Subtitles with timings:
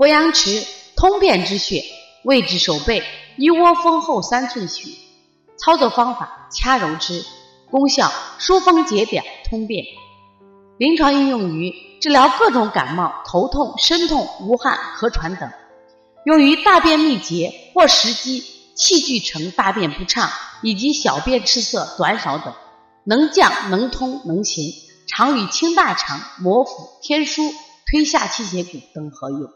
[0.00, 0.66] 鄱阳池
[0.96, 1.84] 通便之穴，
[2.24, 3.02] 位置手背
[3.36, 4.96] 一窝蜂后三寸许。
[5.58, 7.22] 操作方法：掐揉之，
[7.70, 9.84] 功效疏风解表、通便。
[10.78, 15.50] 临床应用于治疗各种感冒、头痛、身痛、无汗、咳喘等，
[16.24, 18.42] 用于大便秘结或食积、
[18.74, 20.30] 气聚成、大便不畅
[20.62, 22.54] 以及小便赤色、短少等，
[23.04, 24.72] 能降、能通、能行，
[25.06, 27.52] 常与清大肠、摩腹、天枢、
[27.90, 29.50] 推下气血谷等合用。